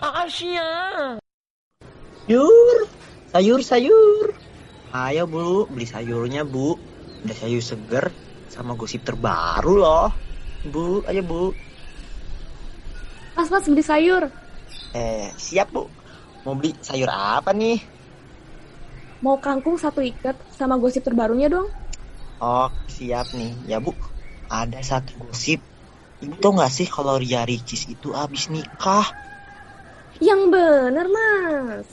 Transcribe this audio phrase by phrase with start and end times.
[0.00, 1.20] Asia.
[2.24, 2.76] Sayur,
[3.28, 4.26] sayur, sayur.
[4.88, 6.80] Ayo bu, beli sayurnya bu.
[7.28, 8.08] Ada sayur seger
[8.48, 10.08] sama gosip terbaru loh.
[10.64, 11.52] Bu, ayo bu.
[13.36, 14.32] Mas, mas beli sayur.
[14.96, 15.84] Eh, siap bu.
[16.48, 17.84] Mau beli sayur apa nih?
[19.20, 21.68] Mau kangkung satu ikat sama gosip terbarunya dong.
[22.40, 23.52] Oh, siap nih.
[23.68, 23.92] Ya bu,
[24.48, 25.60] ada satu gosip.
[26.24, 29.31] Ibu tau gak sih kalau Ria Ricis itu abis nikah?
[30.22, 31.88] Yang bener, mas.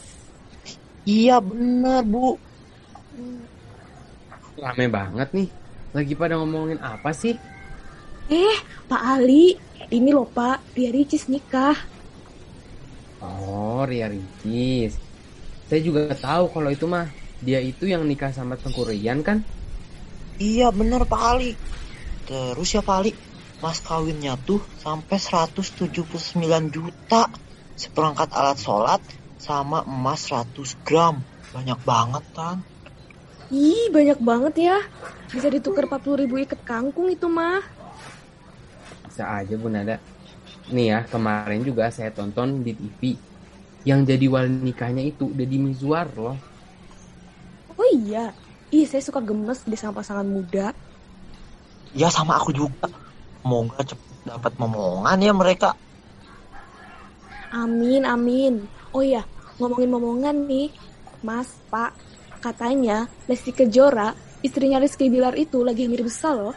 [1.09, 2.38] Iya bener bu.
[4.61, 5.49] Rame banget nih.
[5.97, 7.33] Lagi pada ngomongin apa sih?
[8.29, 9.57] Eh, Pak Ali.
[9.89, 11.73] Ini loh Pak, Ria Ricis nikah.
[13.25, 15.02] Oh, Ria Ricis.
[15.66, 17.09] Saya juga tahu kalau itu mah
[17.41, 19.41] dia itu yang nikah sama Tengku Rian kan?
[20.38, 21.57] Iya bener Pak Ali.
[22.30, 23.11] Terus ya Pak Ali,
[23.57, 27.48] mas kawinnya tuh sampai 179 juta.
[27.80, 28.99] Seperangkat alat sholat
[29.39, 30.52] sama emas 100
[30.83, 31.23] gram.
[31.55, 32.59] Banyak banget kan?
[33.47, 34.77] Ih, banyak banget ya.
[35.31, 37.63] Bisa ditukar 40 ribu ikat kangkung itu mah.
[39.07, 39.95] Bisa aja Bu Nada.
[40.69, 43.16] Nih ya, kemarin juga saya tonton di TV.
[43.88, 46.35] Yang jadi wali nikahnya itu Deddy Mizwar loh.
[47.80, 48.35] Oh iya.
[48.75, 50.75] Ih, saya suka gemes di sama pasangan muda.
[51.95, 52.91] Ya sama aku juga.
[53.39, 55.73] Semoga cepet dapat momongan ya mereka.
[57.50, 58.61] Amin, amin.
[58.94, 59.25] Oh iya,
[59.58, 60.69] ngomongin momongan nih.
[61.25, 61.91] Mas, Pak,
[62.39, 66.56] katanya Lesti Kejora, istrinya Rizky Bilar itu lagi hamil besar loh.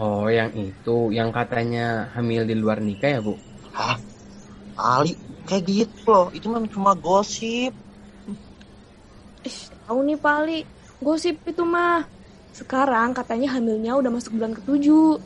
[0.00, 3.36] Oh, yang itu, yang katanya hamil di luar nikah ya Bu?
[3.76, 4.00] Hah?
[4.78, 6.26] Ali, kayak gitu loh.
[6.32, 7.76] Itu mah cuma gosip.
[9.44, 10.58] Ih, tahu nih Pak Ali,
[11.02, 12.08] gosip itu mah.
[12.56, 15.20] Sekarang katanya hamilnya udah masuk bulan ketujuh.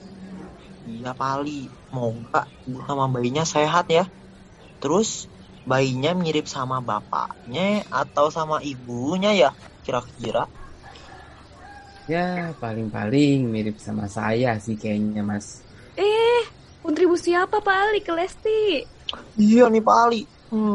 [0.91, 1.51] Iya Pak Ali,
[1.87, 4.03] semoga ibu sama bayinya sehat ya.
[4.81, 5.09] Terus
[5.71, 7.63] bayinya mirip sama bapaknya
[8.03, 9.49] atau sama ibunya ya
[9.85, 10.43] kira-kira?
[12.13, 12.19] Ya,
[12.63, 15.47] paling-paling mirip sama saya sih kayaknya Mas.
[16.05, 16.43] Eh,
[16.85, 18.51] kontribusi apa Pak Ali ke Lesti?
[19.43, 20.17] Iya nih Pak Ali.
[20.51, 20.75] Hmm,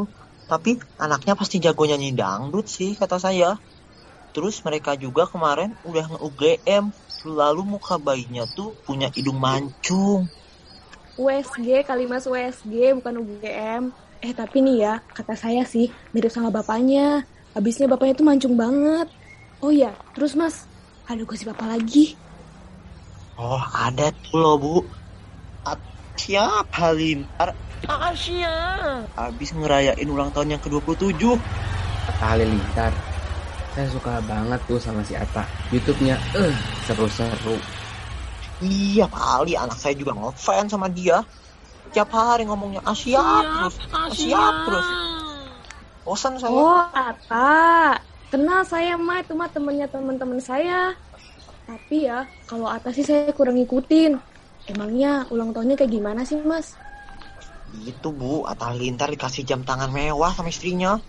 [0.50, 0.70] tapi
[1.04, 3.46] anaknya pasti jago nyanyi dangdut sih kata saya.
[4.32, 6.92] Terus mereka juga kemarin udah nge-UGM.
[7.22, 10.26] Lalu muka bayinya tuh punya hidung mancung.
[11.20, 13.84] USG kali mas USG bukan UGM.
[14.22, 17.28] Eh tapi nih ya, kata saya sih mirip sama bapaknya.
[17.54, 19.12] Habisnya bapaknya tuh mancung banget.
[19.62, 20.66] Oh iya, terus mas,
[21.06, 22.18] ada gosip apa lagi?
[23.38, 24.76] Oh ada tuh loh bu.
[25.68, 25.92] At-
[26.22, 27.56] Siap Halintar
[27.90, 29.02] Asia.
[29.18, 31.18] habis ngerayain ulang tahun yang ke-27.
[32.22, 32.94] Halilintar.
[33.72, 35.48] Saya suka banget tuh sama si Atta.
[35.72, 37.56] YouTube-nya eh seru-seru.
[38.62, 41.24] Iya Pak Ali, anak saya juga ngefans sama dia.
[41.96, 44.88] Tiap hari ngomongnya Asia terus, Asia terus.
[46.04, 46.52] Bosan saya.
[46.52, 47.98] Oh, Ata.
[48.32, 50.96] Kenal saya mah itu mah temennya teman-teman saya.
[51.66, 54.20] Tapi ya, kalau Ata sih saya kurang ngikutin.
[54.70, 56.78] Emangnya ulang tahunnya kayak gimana sih mas?
[57.72, 61.00] Gitu Bu, Atta Halilintar dikasih jam tangan mewah sama istrinya.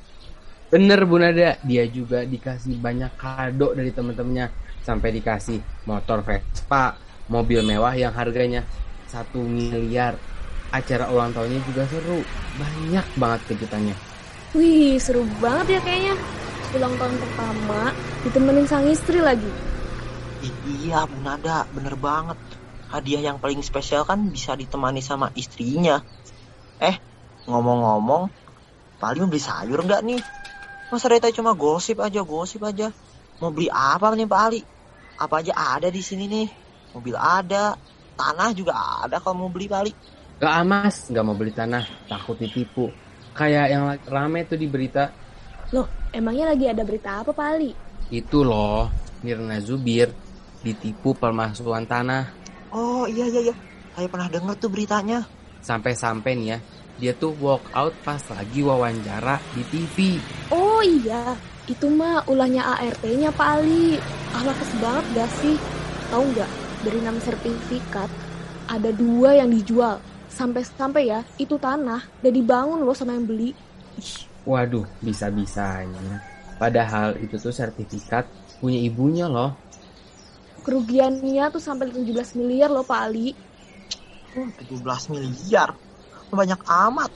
[0.73, 4.49] Bener Bu Nada, dia juga dikasih banyak kado dari temen-temennya.
[4.81, 6.97] Sampai dikasih motor Vespa,
[7.29, 8.65] mobil mewah yang harganya
[9.05, 10.17] satu miliar.
[10.73, 12.25] Acara ulang tahunnya juga seru,
[12.57, 13.93] banyak banget kejutannya.
[14.57, 16.17] Wih, seru banget ya kayaknya.
[16.73, 17.93] Ulang tahun pertama
[18.25, 19.53] ditemenin sang istri lagi.
[20.41, 22.41] I- iya Bu Nada, bener banget.
[22.89, 26.01] Hadiah yang paling spesial kan bisa ditemani sama istrinya.
[26.81, 26.97] Eh,
[27.45, 28.33] ngomong-ngomong,
[28.97, 30.21] paling mau beli sayur nggak nih?
[30.93, 32.93] Masa dari tadi cuma gosip aja, gosip aja.
[33.41, 34.61] Mau beli apa nih Pak Ali?
[35.17, 36.49] Apa aja ada di sini nih?
[36.93, 37.73] Mobil ada,
[38.13, 39.93] tanah juga ada kalau mau beli Pak Ali.
[40.37, 42.93] Gak amas, gak mau beli tanah, takut ditipu.
[43.33, 45.09] Kayak yang rame tuh di berita,
[45.73, 47.73] Loh, emangnya lagi ada berita apa Pak Ali?
[48.13, 48.93] itu loh,
[49.25, 50.13] Mirna Zubir
[50.61, 52.29] ditipu pemalsuan tanah.
[52.69, 53.55] Oh iya iya iya,
[53.97, 55.25] saya pernah dengar tuh beritanya.
[55.65, 56.59] Sampai-sampai nih ya,
[57.01, 59.97] dia tuh walk out pas lagi wawancara di TV.
[60.53, 61.41] Oh iya,
[61.73, 64.03] itu mah ulahnya ART-nya Pak Ali.
[64.37, 65.57] Ahlakes banget gak sih?
[66.11, 66.51] Tahu nggak?
[66.85, 68.11] Dari enam sertifikat
[68.75, 70.03] ada dua yang dijual.
[70.29, 73.51] Sampai-sampai ya, itu tanah udah dibangun loh sama yang beli.
[74.01, 74.13] Ih,
[74.45, 76.27] Waduh, bisa-bisanya.
[76.61, 78.25] Padahal itu tuh sertifikat
[78.61, 79.51] punya ibunya loh.
[80.67, 83.29] kerugiannya tuh sampai 17 miliar loh Pak Ali.
[84.37, 85.71] Oh, 17 miliar.
[86.33, 87.11] Banyak amat.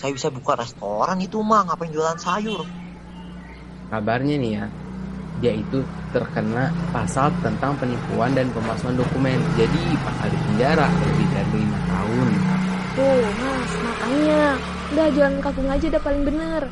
[0.00, 2.62] Saya bisa buka restoran itu mah, ngapain jualan sayur?
[3.94, 4.64] Kabarnya nih ya,
[5.38, 5.78] dia itu
[6.10, 9.38] terkena pasal tentang penipuan dan pemalsuan dokumen.
[9.54, 12.28] Jadi bakal di penjara lebih dari lima tahun.
[12.98, 14.42] Tuh mas, makanya
[14.94, 16.62] Udah jualan kangkung aja udah paling bener.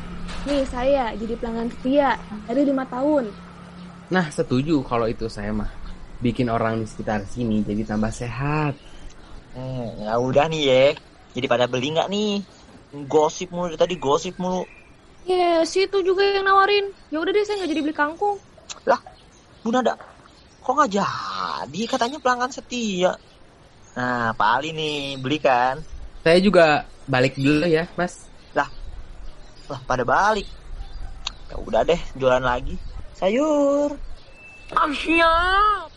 [0.47, 2.15] Nih saya jadi pelanggan setia
[2.45, 3.27] dari lima tahun.
[4.13, 5.67] Nah, setuju kalau itu saya mah.
[6.23, 8.79] Bikin orang di sekitar sini jadi tambah sehat.
[9.59, 10.85] Eh, ya udah nih ya.
[11.35, 12.39] Jadi pada beli nggak nih?
[13.11, 14.63] Gosip mulu dari tadi gosip mulu.
[15.63, 16.91] Ya, situ juga yang nawarin.
[17.07, 18.35] Ya udah deh saya nggak jadi beli kangkung.
[19.63, 19.95] Bu Nada,
[20.59, 21.81] kok nggak jadi?
[21.87, 23.15] Katanya pelanggan setia.
[23.95, 25.79] Nah, Pak Ali nih beli kan?
[26.19, 28.27] Saya juga balik dulu ya, Mas.
[28.51, 28.67] Lah,
[29.87, 30.43] pada balik.
[31.47, 32.75] Ya udah deh, jualan lagi.
[33.15, 33.95] Sayur.
[34.75, 35.92] Asyik.